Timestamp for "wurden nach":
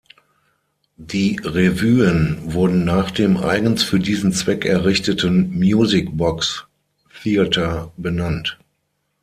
2.41-3.11